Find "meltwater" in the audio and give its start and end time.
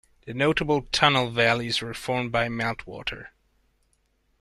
2.47-3.27